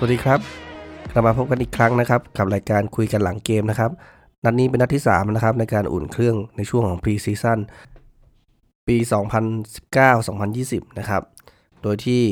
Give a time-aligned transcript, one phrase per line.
[0.00, 0.40] สวัสดีครับ
[1.12, 3.90] กลับมาพบกันอีกครั้งนะครับ กับรายการคุยกันหลังเกมนะครับ
[4.44, 7.58] นัดนี้เป็นนัดที่ 3 นะครับ ในการอุ่นเครื่องในช่วงของ pre-season
[8.88, 8.96] ปี
[9.76, 11.22] 2019-2020 นะครับ
[11.82, 12.22] โดยที่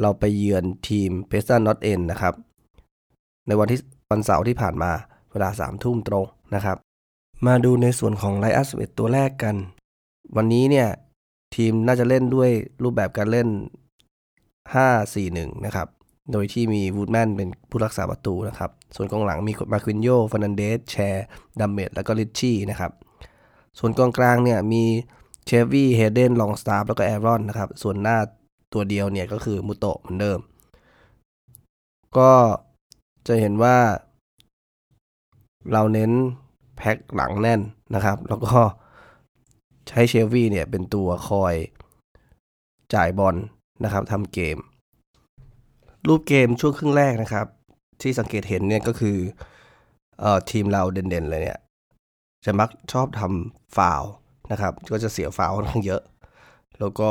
[0.00, 2.34] เราไปเยือนทีม Preston North End นะครับ
[3.46, 3.80] ในวันที่
[4.10, 4.90] วันเสาร์ที่ผ่านมา
[5.32, 6.76] เวลา 3 ทุ่มตรงนะครับ
[7.46, 9.56] มาดูในส่วนของไลอัสเวตตัวแรกกัน
[10.36, 10.88] วันนี้เนี่ย
[11.56, 12.50] ทีมน่าจะเล่นด้วย
[12.82, 13.48] รูปแบบการเล่น
[14.74, 15.88] 5-4-1 นะครับ
[16.30, 21.24] โดยที่มีวูดแมนเป็นผู้รักษาประตูนะครับ ส่วนกองหลังมีมาควินโยฟ e นันเดส แชร์
[21.60, 22.92] ดัมเมดแล้วก็ลิชชี่นะครับ
[23.78, 24.84] ส่วนกองกลางเนี่ยมี
[25.46, 28.18] เชลวี่ เฮเดน ลองสตาฟฟ์แล้วก็แอรอนนะครับ ส่วนหน้า
[28.72, 30.38] ตัวเดียวเนี่ยก็คือมุโตะเหมือนเดิม
[32.18, 32.32] ก็
[33.26, 33.76] จะเห็นว่า
[35.72, 36.10] เราเน้น
[36.76, 37.60] แพ็คหลังแน่น
[37.94, 38.56] นะครับ แล้วก็
[39.88, 41.54] ใช้เชฟวี่เนี่ยเป็นตัวคอย
[42.94, 43.36] จ่ายบอล
[43.84, 44.58] นะครับทำเกม
[46.08, 47.46] รูปเกมช่วงครึ่งแรกนะครับ
[48.02, 49.16] ที่สังเกตเห็นเนี่ยก็คือ
[50.20, 51.58] เอ่อทีมเราเด่นๆเลยเนี่ย
[52.44, 54.02] จะมักชอบทำฟาว
[54.52, 56.02] นะครับ ก็จะเสียฟาวค่อนข้างเยอะ
[56.78, 57.10] แล้วก็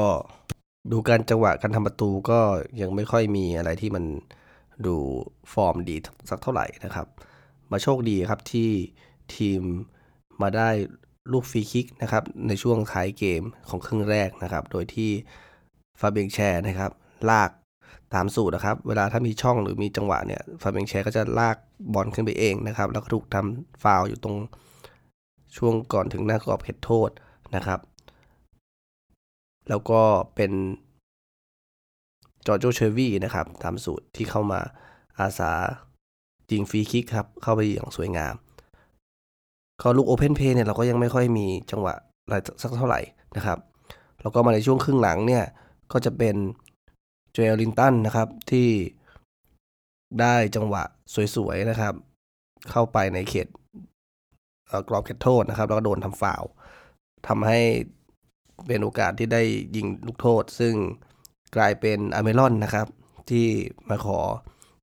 [0.91, 2.39] ดูการจังหวะการทำประตูก็
[2.81, 4.03] ยังไม่ค่อยมีอะไรที่มัน
[4.85, 4.95] ดู
[5.53, 5.95] ฟอร์มดี
[6.29, 7.07] สักเท่าไหร่นะครับ
[7.71, 8.69] มาโชคดีครับที่
[9.35, 9.61] ทีม
[10.41, 10.69] มาได้
[11.31, 15.11] ลูกฟรีคิกนะครับในช่วงท้ายเกมของครึ่งแรกนะครับ โดยที่
[15.99, 16.91] ฟาเบียงแชร์นะครับ
[17.29, 17.51] ลาก
[18.13, 21.57] ตามสูตรนะครับ เวลาถ้ามีช่องหรือมีจังหวะเนี่ยฟาเบงแชร์ก็จะลาก
[21.93, 24.37] บอลขึ้นไปเองนะครับ แล้วก็ถูกทำฟาวอยู่ตรง
[25.57, 27.09] ช่วงก่อนถึงหน้ากรอบเขตโทษ
[27.55, 27.79] นะครับ
[29.69, 30.01] แล้วก็
[30.35, 30.51] เป็น
[32.45, 34.59] จอร์โจเชอร์วีนะครับตามสูตรที่เข้ามา
[35.19, 35.51] อาสา
[36.51, 38.33] ยิงฟรีคิกครับ เข้าไปอย่างสวยงาม
[39.81, 41.93] ก็ลูก open play เนี่ยเราก็ยังไม่ค่อยมีจังหวะ
[42.25, 42.99] อะไรสักเท่าไหร่
[43.35, 43.57] นะครับ
[44.21, 45.43] แล้วก็มาในช่วงครึ่งหลังเนี่ย
[45.91, 46.35] ก็จะเป็น
[47.35, 48.69] เจอลินตันนะครับที่
[50.19, 50.83] ได้จังหวะ
[51.35, 51.93] สวยๆนะครับ
[52.71, 53.47] เข้าไปในเขต
[54.89, 56.43] กรอบเขตโทษนะครับ แล้วก็โดนทำฟาวล์
[57.27, 57.59] ทำให้
[58.67, 59.41] เป็นโอกาสที่ได้
[59.75, 60.73] ยิงลูกโทษ ซึ่ง
[61.55, 62.87] กลายเป็นอัลมิรอนนะครับ
[63.29, 63.47] ที่
[63.89, 64.19] มาขอ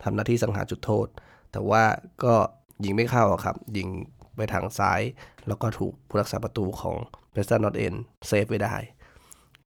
[0.02, 1.06] ทำหน้าที่สังหารจุดโทษ
[1.52, 1.84] แต่ว่า
[2.24, 2.34] ก็
[2.84, 3.88] ยิงไม่เข้าครับ ยิง
[4.36, 5.00] ไปทางซ้าย
[5.46, 6.96] แล้วก็ถูกผู้รักษาประตูของ
[7.32, 7.94] เ e สตันนอตเอ็น
[8.26, 8.74] เซฟไว้ได้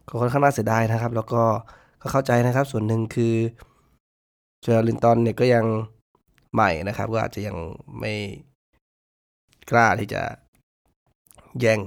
[0.09, 1.43] ก็ค่อนข้างน่าเสียดายนะครับ แล้วก็
[2.03, 3.35] ก็เข้าใจนะครับ ส่วนหนึ่งคือ
[4.63, 5.65] เจอลินตันเนี่ยก็ยัง
[6.55, 7.57] ใหม่นะครับ ก็อาจจะยัง
[8.01, 8.15] ไม่
[9.71, 10.23] กล้าที่จะ
[11.61, 11.81] แย่ง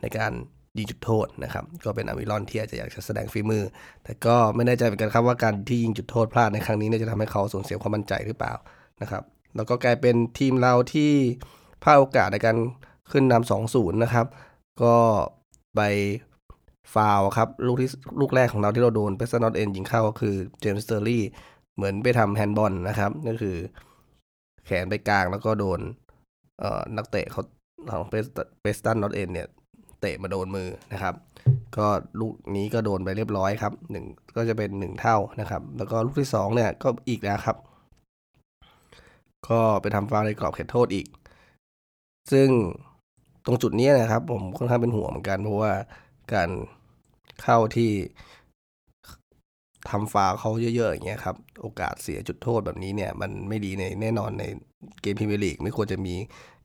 [0.00, 0.32] ในการ
[0.78, 3.64] ยิงจุดโทษนะครับ ก็เป็นอัลมิรอนที่อาจจะอยากจะแสดงฝีมือ
[4.04, 8.54] แต่ก็ไม่แน่ใจเหมือนกันครับว่าการที่ยิงจุดโทษพลาดในครั้งนี้จะทำให้เขาสูญเสียความมั่นใจหรือเปล่า
[9.02, 9.22] นะครับ
[9.56, 11.10] แล้วก็กลายเป็นทีมเราที่
[11.82, 12.56] พลาดโอกาสในการ
[13.10, 14.26] ขึ้นนำสองศูนย์นะครับ
[14.82, 14.96] ก็
[15.76, 15.80] ไป
[16.94, 21.22] ฟาวล์ครับ ลูกที่ลูกแรกของเราที่เราโดนเปสนอตเอ็นยิงเข้าก็คือเจมี่ สเตอร์รี่
[21.76, 23.56] เหมือนไปทำแฮนด์บอลนะครับก็คือ
[24.66, 25.80] แขนไปกลางแล้วก็โดน
[26.60, 27.42] เอ่อนักเตะเขา
[27.90, 29.48] ของเปสตันนอตเอ็นเนี่ย
[30.00, 31.14] เตะมาโดนมือนะครับ
[31.76, 31.86] ก็
[32.20, 34.04] ลูกนี้ก็โดนไปเรียบร้อยครับหนึ่ง
[34.36, 37.56] ก็จะเป็นหนึ่งเท่านะครับ แล้วก็ลูกที่สองเนี่ยก็อีกแล้วครับ
[39.48, 41.06] ก็ไปทำฟาวในกรอบเขตโทษอีก
[42.32, 42.48] ซึ่ง
[43.46, 45.72] ตรงจุดนี้นะครับ ผมค่อนข้างเป็นห่วงเหมือนกันเพราะว่า
[46.34, 46.50] การ
[47.42, 47.90] เข้าที่
[49.90, 54.44] ทำฟาวล์เขาเยอะๆอย่างเงี้ยครับ โอกาสเสียจุดโทษแบบนี้เนี่ย มันไม่ดีในแน่นอนใน
[55.02, 56.14] เกมพรีเมียร์ลีกไม่ควรจะมี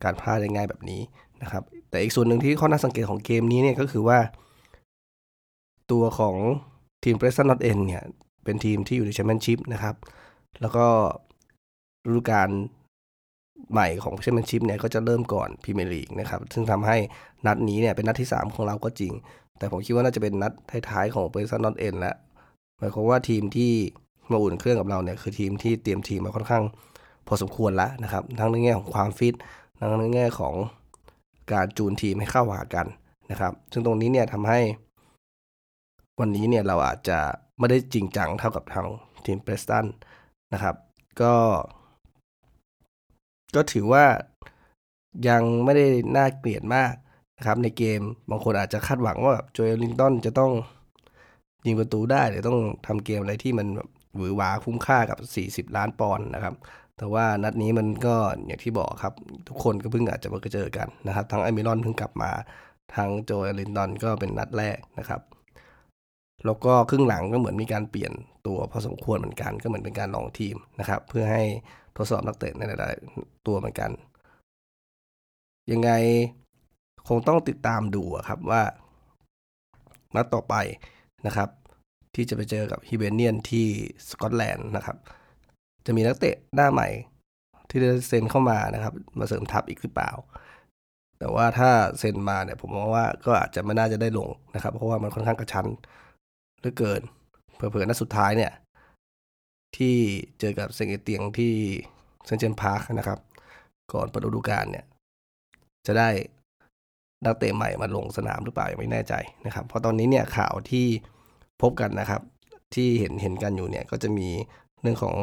[0.03, 1.01] การพลาดได้ง่ายแบบนี้
[1.41, 4.19] นะครับ แต่อีกส่วนหนึ่งที่ข้อน่าสังเกตของเกมนี้เนี่ยก็คือว่า
[5.91, 6.35] ตัวของ
[7.03, 8.03] ทีมเ p รสตันนอตเอ็นเนี่ย
[8.43, 9.95] เป็นทีมที่อยู่ในแชมเปี้ยนชิพนะครับ
[10.61, 10.85] แล้วก็
[12.07, 12.49] ฤดูกาล
[13.71, 16.97] ใหม่ของแชมเปี้ยนชิพเนี่ยก็จะเริ่มก่อนพรีเมียร์ลีกนะครับ ซึ่งทำให้
[17.45, 19.13] นัดนี้เนี่ยเป็นนัดที่ 3 ของเราก็จริง
[19.57, 20.51] แต่ผมคิดว่าน่าจะเป็นนัด
[20.89, 22.15] ท้ายๆของเ p รสตันนอตเอ็นแล้ว
[22.79, 23.71] หมายความว่าทีมที่
[24.31, 26.63] มาอุ่นเครื่องกับเราเนี่ยคือทีมที่เตรียมทีมมาค่อนข้าง
[27.27, 29.33] พอสมควรแล้วนะครับ ทั้งในแง่ของความฟิต
[29.77, 30.53] ทั้งในแง่ของ
[31.53, 32.87] การจูนทีมให้เข้าหากัน
[33.31, 34.59] นะครับ ซึ่งตรงนี้เนี่ยทำให้
[36.19, 37.19] วันนี้เนี่ยเราอาจจะ
[37.59, 38.87] ไม่ได้จริงจังเท่ากับทาง
[39.25, 39.85] ทีมเปรสตัน
[40.53, 40.75] นะครับ
[41.21, 41.33] ก็
[43.55, 44.05] ก็ถือว่า
[45.29, 46.93] ยังไม่ได้น่าเกลียดมาก
[47.37, 50.51] นะครับในเกมบางคนอาจจะคาดหวังว่าแบบโจเอลลิงตันจะต้อง
[51.65, 53.67] ยิงประตูได้หรือต้องทำเกมอะไรที่มัน
[54.15, 55.17] หวือหวาคุ้มค่ากับ
[55.69, 56.55] 40 ล้านปอนด์นะครับ
[56.97, 59.13] แต่ว่านัดนี้มันก็อย่างที่บอกครับ
[59.47, 62.31] ทุกคนก็เพิ่งอาจจะมาเจอกันนะครับ ทั้งไอมิรอนเพิ่งกลับมา
[62.95, 65.21] ทั้งโจเอลินดอนก็เป็นนัดแรกนะครับ
[66.45, 68.11] แล้วก็ครึ่งหลังก็เหมือนมีการเปลี่ยน
[68.47, 71.43] ตัวพอสมควรเหมือนกัน ก็เหมือนเป็นการลองทีมนะครับ เพื่อให้
[71.97, 73.91] ทดสอบนักเตะในหลายๆตัวเหมือนกัน
[75.71, 75.91] ยังไง
[77.07, 78.61] คงต้องติดตามดูครับว่า
[80.15, 80.55] นัดต่อไป
[81.27, 81.49] นะครับ
[82.15, 83.67] ที่จะไปเจอกับฮิเบเนียนที่
[84.09, 84.97] สกอตแลนด์นะครับ
[85.85, 86.87] จะมีนักเตะหน้าใหม่
[87.69, 90.11] ที่จะเซ็นเข้ามานะครับ มาเสริมทัพอีกหรือเปล่า
[91.19, 91.69] แต่ว่าถ้า
[91.99, 95.67] เซ็นมาเนี่ยผมมองว่าก็อาจจะไม่น่าจะได้ลงนะครับ เพราะว่ามันค่อนข้างกระชั้น
[96.59, 97.01] เหลือเกิน
[97.55, 98.51] เผื่อๆนัดสุดท้ายเนี่ย
[99.77, 99.95] ที่
[100.39, 101.53] เจอกับเซงเอเตียงที่
[102.25, 103.19] เซนเจนพาร์คนะครับ
[103.93, 104.85] ก่อนเปิดฤดูกาลเนี่ย
[105.87, 106.09] จะได้
[107.25, 109.13] นักเตะใหม่มาลงสนามหรือเปล่ายังไม่แน่ใจ
[109.45, 110.87] นะครับ เพราะตอนนี้เนี่ยข่าวที่
[111.61, 112.21] พบกันนะครับ
[112.75, 114.27] ที่เห็นเห็นกันอยู่เนี่ยก็จะมี
[114.81, 115.15] เรื่องของ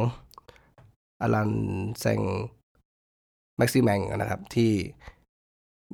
[1.23, 1.51] อลัน
[2.01, 2.21] แซง
[3.57, 4.73] แม็กซิแมงนะครับ ที่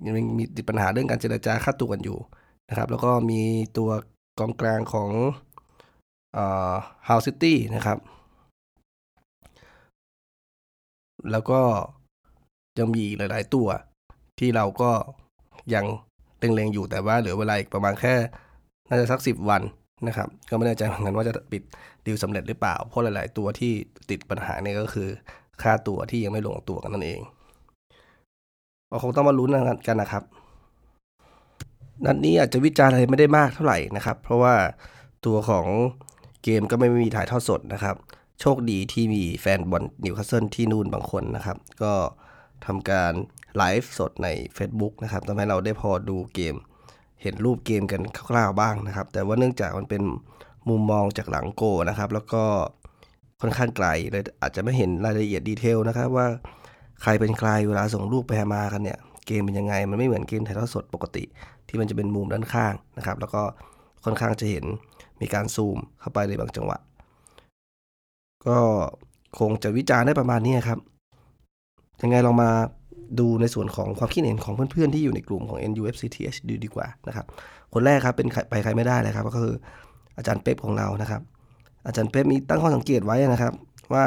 [0.04, 2.18] ยังมีติดปัญหาเรื่องการเจรจาค่าตัวกันอยู่
[2.68, 3.42] นะครับ แล้วก็มี
[3.78, 3.90] ตัว
[4.38, 5.10] กองกลางของ
[7.08, 7.98] ฮาวซิตี้นะครับ
[11.32, 11.60] แล้วก็
[12.78, 13.68] ยังมีหลาย ๆ ตัว
[14.38, 14.90] ที่เราก็
[15.74, 15.86] ยัง
[16.40, 18.14] เล็งๆอยู่แต่ว่าเหลือเวลาอีกประมาณแค่
[18.88, 19.62] น่าจะสักสิบวัน
[20.06, 21.62] นะครับ ก็ไม่แน่ใจเหมือนกันว่าจะปิด
[22.06, 23.72] ดีลสำเร็จหรือเปล่า เพราะหลาย ๆ ตัวที่
[24.10, 25.08] ติดปัญหาเนี่ยก็คือ
[25.62, 27.20] ค่าตัวที่ยังไม่ลงตัวกันนั่นเอง
[28.90, 29.50] ก็คงต้องมาลุ้น
[29.86, 30.22] กันนะครับ
[32.04, 34.54] นัดนี้อาจจะวิจารณ์อะไรไม่ได้มากเท่าไหร่นะครับ เพราะว่า
[35.26, 35.66] ตัวของ
[36.44, 37.96] เกมก็ไม่มีถ่ายทอดสดนะครับ
[38.40, 41.92] โชคดีที่มีแฟนบอลนิวคาสเซิลที่นู่นบางคนนะครับ ก็
[42.66, 43.12] ทำการ
[43.56, 46.54] ไลฟ์สดใน Facebook นะครับทำให้เราได้พอดูเกม
[47.22, 50.02] เห็นรูปเกมกันคร่าวๆบ้างนะครับ แต่ว่าเนื่องจากมันเป็น
[50.68, 52.44] มุมมองจากหลังโกลนะครับ แล้วก็
[53.40, 56.26] ค่อนข้างไกลเลยอาจจะไม่เห็นรายละเอียด detail นะครับว่า
[57.02, 61.24] ใครเป็นใครเวลาส่งรูปไปมากันเนี่ยเกมเป็นยังไง มันไม่เหมือนเกมถ่ายทอดสดปกติ
[61.68, 63.42] ที่มันจะเป็นมุมด้านข้างนะครับ แล้วก็
[64.04, 64.64] ค่อนข้างจะเห็น
[65.20, 66.78] มีการซูมเข้าไปในบางจังหวะ
[68.46, 68.58] ก็
[69.38, 70.78] คงจะวิจารณ์ได้ประมาณนี้ครับ
[72.02, 72.50] ยังไงลองมา
[73.18, 77.26] ดูในส่วนของความคิดเห็นของเพื่อนๆ ที่อยู่ในกลุ่มของ NUFCTH ดูดีกว่านะครับ
[77.72, 79.54] คนแรกครับเป็นไปใครไม่ได้เลยครับ ก็คือ
[80.16, 81.22] อาจารย์เป๊ปของเรานะครับ
[81.86, 83.52] อาจารย์เป๊ปมีตั้งข้อสังเกตไว้นะครับ
[83.92, 84.04] ว่า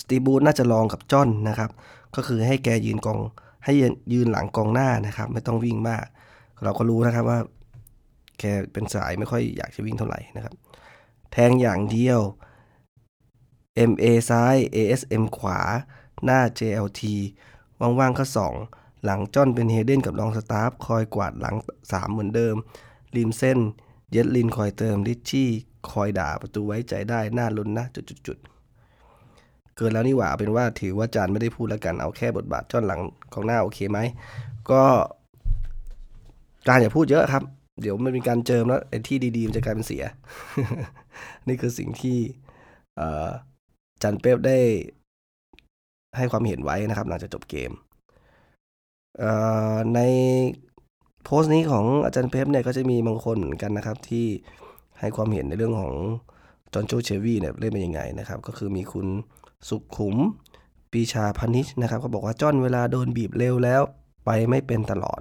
[0.00, 1.70] สตีบูธน่าจะลองกับจอนนะครับ
[2.16, 3.18] ก็คือให้แกยืนกอง
[3.64, 3.72] ให้
[4.12, 6.04] ยืนหลังกองหน้านะครับ ไม่ต้องวิ่งมาก
[6.64, 7.38] เราก็รู้นะครับว่า
[8.38, 10.54] แกเป็นสายไม่ค่อยอยากจะวิ่งเท่าไหร่นะครับ
[11.32, 12.20] แทงอย่างเดียว
[13.90, 15.60] MA ซ้าย ASM ขวา
[16.24, 17.02] หน้า JLT
[17.80, 18.24] ว่างๆก็
[18.64, 22.56] 2 หลังจ้อนเป็นเฮเดนกับรองสตาฟคอยกวาดหลัง 3 เหมือนเดิม
[23.16, 23.58] ริมเส้น
[24.10, 25.48] เยดลินคอยเติมริชชี่
[25.90, 27.84] คอยด่าประตูไว้ใจได้หน้าลุ้นนะ
[28.26, 33.00] จุดๆเกินแล้วนี่หว่าเป็นว่าถือว่าจานไม่ได้พูดแล้วกันเอาแค่บทบาทจ้อนหลัง
[33.32, 33.98] ของหน้าโอเคไหม
[34.70, 34.82] ก็
[36.66, 37.42] จานอย่าพูดเยอะครับ
[37.82, 40.04] เดี๋ยวมันมีการเจิมแล้วไอ้ที่ดีๆมันจะกลายเป็นเสีย
[41.48, 42.18] นี่คือสิ่งที่
[44.02, 44.58] จันเป๊ปได้
[46.16, 47.70] ให้ความเห็นไว้นะครับหลังจากจบเกม
[49.94, 50.00] ใน
[51.24, 54.26] โพสต์นี้ของอาจารย์เป๊ปเนี่ยก็จะมีบางคนเหมือนกันนะครับที่
[55.00, 55.94] ให้ความเห็นในเรื่องของ
[56.74, 59.06] จอห์นโจเชวีเนี่ยเล่นเป็นยังไงนะครับ ก็คือมีคุณ
[59.68, 60.16] สุขขุม
[60.92, 63.82] ปีชาพนิชนะครับเขาบอกว่าจอนเวลาโดนบีบเร็วแล้ว
[64.24, 65.20] ไปไม่เป็นตลอด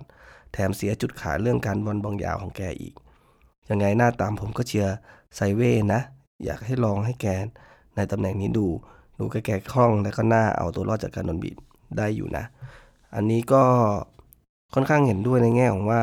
[0.53, 2.93] แถมเสียจุดขายเรื่องการบอลบางยาวของแกอีก
[3.69, 4.95] ยังไงหน้าตามผมก็เชียร์
[5.35, 6.01] ไซเว่นะ
[6.45, 7.27] อยากให้ลองให้แก
[7.95, 8.67] ในตำแหน่งนี้ดู
[9.17, 11.57] ดูแก่คล่องและก็น่าเอาตัวรอดจากการโดนบีบ
[11.97, 12.45] ได้อยู่นะ
[13.15, 13.63] อันนี้ก็
[14.73, 16.01] ค่อนข้างเห็นด้วยในแง่ของว่า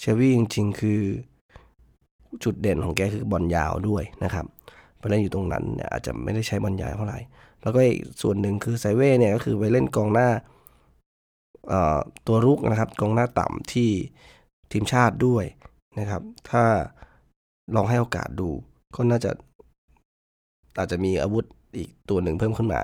[0.00, 1.00] เชวี่จริงๆ คือ
[2.44, 4.46] จุดเด่นของแกคือบอลยาวด้วยนะครับ
[4.98, 7.18] ไปเล่นอยู่ตรงนั้นเนี่ยอาจจะไม่ได้ใช้บอลยาวเท่าไหร่
[7.62, 10.28] แล้วก็อีกส่วนหนึ่งคือไซเว่เนี่ยก็คือไปเล่นกองหน้า
[12.26, 13.90] ตัวรุกนะครับกองหน้าต่ำที่
[14.72, 15.44] ทีมชาติด้วย
[15.98, 16.64] นะครับ ถ้า
[17.74, 18.48] ลองให้โอกาสดู
[18.96, 19.30] ก็น่าจะ
[20.78, 21.44] อาจจะมีอาวุธ
[21.76, 22.80] อีกตัวหนึ่งเพิ่มขึ้นมา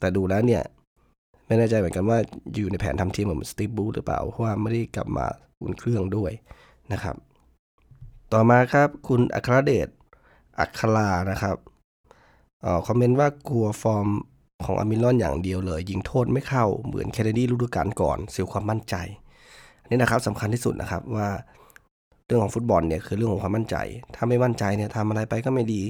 [0.00, 0.62] แต่ดูแล้วเนี่ย
[1.46, 2.18] ไม่แน่ใจเหมือนกันว่า
[2.54, 5.26] อยู่ในแผนทำทีมเหมือนสตีฟ บรูซหรือเปล่า เพราะว่าไม่ได้กลับมา
[5.62, 6.32] อุ่นเครื่องด้วย
[6.92, 7.16] นะครับ
[8.32, 9.88] ต่อมาครับคุณอัครเดช
[10.60, 11.56] อัครานะครับ
[12.64, 14.08] เออ comment ว่ากลัวฟอร์ม
[14.64, 18.94] ของอัลมิรอนอย่างเดียวเลย ยิงโทษไม่เข้าเหมือนแคเนดี้ฤดูกาลก่อนเสียความมั่นใจ
[19.80, 21.28] อันนี้นะครับสำคัญที่สุดนะครับว่า
[22.26, 23.76] เรื่องของฟุตบอลเนี่ยคือเรื่องของความมั่นใจ
[24.14, 25.82] ถ้าไม่มั่นใจเนี่ยทำอะไรไปก็ไม่ดี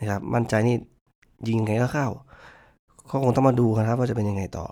[0.00, 0.76] นะครับ มั่นใจนี่
[1.48, 2.08] ยิงไงก็เข้า
[3.10, 4.66] ก็คงต้องมาดูครับ ว่าจะเป็นยังไงต่อ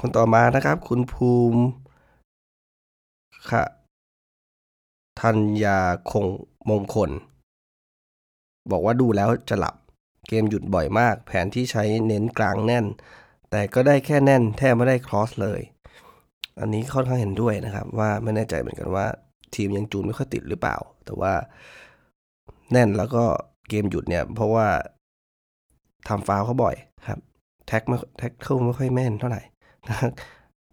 [0.00, 1.62] คนต่อมานะครับ คุณภูมิ
[3.50, 3.64] ค่ะ
[5.20, 5.78] ธัญญา
[6.10, 6.26] คง
[6.70, 7.10] มงคล
[8.70, 9.74] บอกว่าดูแล้วจะหลับ
[10.28, 12.86] เกมหยุดบ่อยมาก แผนที่ใช้เน้นกลางแน่น
[13.50, 15.60] แต่ก็ได้แค่แน่น แทบไม่ได้ครอสเลย
[16.60, 19.06] อันนี้ค่อนข้างเห็นด้วยนะครับ ว่าไม่แน่ใจเหมือนกันว่า
[19.54, 21.32] ทีมยังจูนไม่ค่อยติดหรือเปล่า แต่ว่า
[22.72, 23.24] แน่นแล้วก็
[23.68, 24.66] เกมหยุดเนี่ย เพราะว่า
[26.08, 26.76] ทำฟาวเขาบ่อย
[27.08, 27.20] ครับ
[27.66, 29.42] แท็กไม่แท็กเข้าไม่ค่อยแม่นเท่าไหร่
[29.88, 29.96] นะ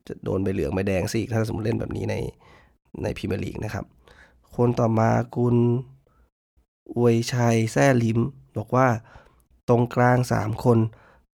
[0.08, 2.16] จะโดนใบเหลืองใบแดงสิถ้าสมมติเล่นแบบนี้ใน
[3.04, 3.86] ในพรีเมียร์ลีกนะครับ
[4.56, 5.56] คนต่อมาคุณ
[6.98, 8.20] อวยชัยแซ่ลิม
[8.58, 8.88] บอกว่า
[9.70, 10.78] ตรงกลาง 3 คน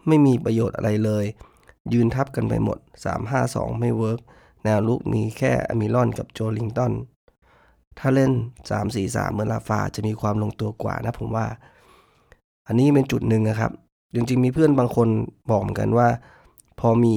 [0.08, 1.26] ไม่มีประโยชน์อะไรเลย
[1.94, 2.78] ยืนทับกันไปหมด
[3.30, 4.20] 3-5-2 ไม่เวิร์ก
[4.64, 6.94] แนวลุกมีแค่อมิลอนกับโจลิงตัน
[8.00, 8.32] ถ้าเล่น
[8.80, 11.46] 3-4-3 เหมือนลาฟาจะมีความลงตัวกว่านะผมว่า
[12.68, 13.72] อันนี้เป็นจุดหนึ่งนะครับ
[14.16, 15.08] จริงๆ มีเพื่อนบางคน
[15.52, 16.08] บอกเหมือนกันว่า
[16.80, 17.16] พอมี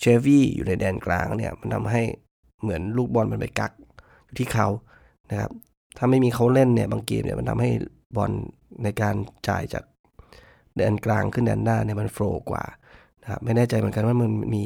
[0.00, 2.02] เชฟวี่อยู่ในแดนกลางเนี่ย มันทำให้
[2.62, 3.72] เหมือนลูกบอลมันไปกัก
[4.24, 4.68] อยู่ที่เขา
[5.30, 5.50] นะครับ
[5.96, 7.70] ถ้าไม่มีเขาเล่นเนี่ยบางเกมเนี่ยมันทำให้
[8.16, 8.32] บอล
[8.82, 9.14] ในการ
[9.48, 9.84] จ่ายจาก
[10.76, 12.64] แดนกลางขึ้นแดนหน้าเนี่ยมัน flow กว่า
[13.22, 14.64] นะครับไม่แน่ใจเหมือนกันว่ามันมี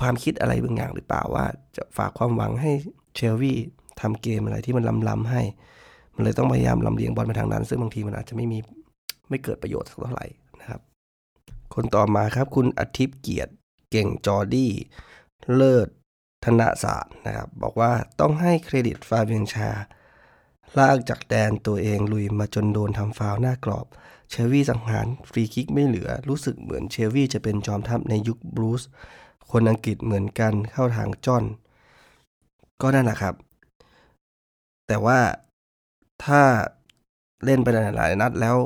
[0.00, 1.44] ความคิดอะไรบางอย่างหรือเปล่าว่า
[1.76, 2.72] จะฝากความหวังให้
[3.14, 3.58] เชลวี่
[4.00, 5.42] ทำเกมอะไรที่มันล้ำๆให้
[6.14, 8.58] มันเลยต้องพยายามลำเลียงบอลไปทางนั้น ซึ่งบางทีมันอาจจะไม่มี
[9.28, 10.26] ไม่เกิดประโยชน์สักเท่าไหร่
[10.60, 10.80] นะครับ
[11.74, 13.52] คนต่อมาครับคุณอาทิตย์เกียรติ
[13.90, 14.72] เก่งจอร์ดี้
[15.54, 15.88] เลิศ
[16.44, 19.70] ธนศาสตร์นะครับ บอกว่าต้องให้เครดิตฟาเบียน แชร์
[20.78, 23.86] ลากจากแดนตัวเองลุยมาจนโดนทำฟาวล์หน้ากรอบ
[24.30, 28.82] เชลวี่สังหารฟรีคิกไม่เหลือ รู้สึกเหมือนเชลวี่จะเป็นจอมทัพในยุคบรูซ
[29.50, 31.44] คนอังกฤษเหมือนกันเข้าทางจอน
[32.82, 33.34] ก็นั่นแหละครับ
[34.86, 35.18] แต่ว่า
[36.24, 36.42] ถ้า
[37.44, 38.56] เล่นไปหลายนัดแล้ว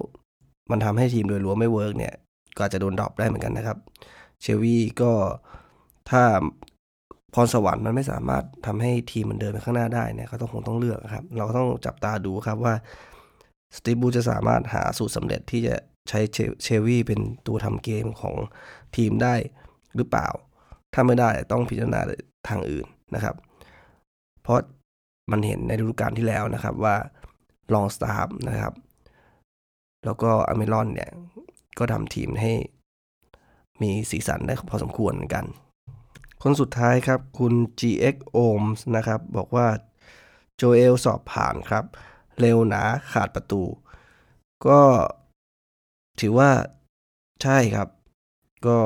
[0.70, 2.14] มันทำให้ทีมโดยรวมไม่ work เนี่ย
[2.56, 3.78] ก็อาจจะโดน drop ได้เหมือนกันนะครับ
[4.42, 5.12] เชลวี่ก็
[6.10, 6.22] ถ้า
[7.34, 12.74] พรสวรรค์มันไม่สามารถทำให้ทีมมันเดินไปข้างหน้าได้เนี่ยเขาต้องคงต้องเลือกครับ เราก็ต้องจับตาดูครับว่า
[13.76, 15.74] สตีบูจะสามารถหาสูตรสำเร็จที่จะ
[16.08, 16.20] ใช้
[16.64, 18.34] เชวี่เป็นตัวทำเกมของ
[18.96, 19.34] ทีมได้
[19.96, 20.28] หรือเปล่า
[20.94, 22.00] ถ้าไม่ได้ต้องพิจารณา
[22.48, 23.34] ทางอื่นนะครับ
[24.42, 24.58] เพราะ
[25.30, 26.96] มันเห็นในฤดูกาลที่แล้วนะครับว่า
[27.74, 28.74] ลองสตาร์นะครับ
[30.04, 31.10] แล้วก็อเมรอนเนี่ย
[31.78, 32.52] ก็ทำทีมให้
[33.82, 35.44] มีสีสันได้พอสมควรเหมือนกัน
[36.42, 39.66] คนสุดท้ายครับคุณ GX Ohms นะครับ บอกว่า
[40.56, 41.84] โจเอลสอบผ่านครับ
[42.40, 42.82] เร็วหนา
[43.12, 43.62] ขาดประตู
[44.66, 44.80] ก็
[46.20, 46.50] ถือว่า
[47.42, 47.88] ใช่ครับ
[48.66, 48.78] ก็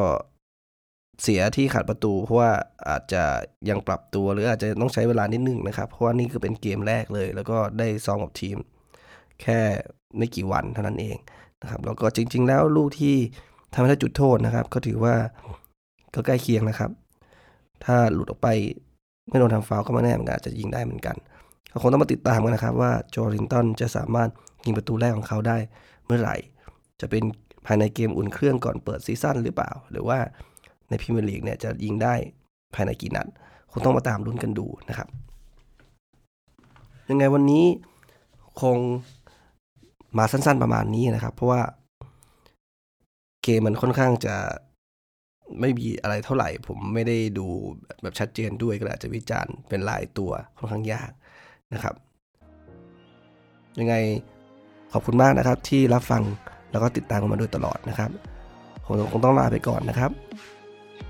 [1.22, 2.50] เสียที่ขาดประตู เพราะว่า
[2.88, 3.22] อาจจะ
[3.68, 8.56] ยังปรับตัวหรืออาจจะต้องใช้เวลานิดนึงนะครับ เพราะว่านี่คือเป็นเกมแรกเลย แล้วก็ได้ซ้อมกับทีม
[9.42, 9.60] แค่
[10.16, 11.16] ไม่กี่วันเท่านั้นเอง
[11.62, 13.16] นะครับแล้วก็จริง ๆ แล้วลูกที่
[13.74, 15.14] ทำให้ได้จุดโทษนะครับ ก็ถือว่า
[16.14, 16.90] ก็ใกล้เคียงนะครับ
[17.84, 18.48] ถ้าหลุดออกไป
[19.28, 21.16] ไม่โดนทำฟาวก็ไม่แน่เหมือนกันอาจจะยิงได้เหมือนกัน
[21.72, 24.30] ก็คงต้องมาติดตามกันนะครับ ว่าจอรินตันจะสามารถ
[24.64, 25.58] ยิงประตูแรกของเขาได้
[26.06, 26.36] เมื่อไหร่
[27.00, 27.22] จะเป็น
[27.66, 30.18] ภายในเกมอุ่นเครื่องก่อนเปิดซีซั่นหรือเปล่า หรือว่า
[30.92, 32.14] ในพรีเมียร์ลีกเนี่ยจะยิงได้
[32.74, 33.26] ภายในกี่นัด
[33.70, 35.08] คงต้องมาตามลุ้นกันดูนะครับ
[37.10, 37.64] ยังไงวันนี้
[38.60, 38.76] คง
[40.18, 41.62] มาสั้นๆประมาณนี้นะครับ เพราะว่า
[43.42, 44.36] เกมมันค่อนข้างจะ
[45.60, 47.46] ไม่มีอะไรเท่าไหร่ ผมไม่ได้ดู
[48.02, 51.10] แบบชัดเจนด้วยก็อาจจะวิจารณ์เป็นลายตัวค่อนข้างยาก
[51.74, 51.94] นะครับ
[53.78, 53.94] ยังไง
[54.92, 56.22] ขอบคุณมากนะครับที่รับฟัง
[56.70, 58.10] แล้วก็ติดตามกันมาโดยตลอดนะครับ
[58.84, 60.10] ผมคงต้องลาไปก่อนนะครับ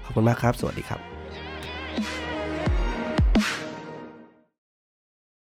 [0.05, 1.01] ขอบคุณมากครับ สวัสดีครับ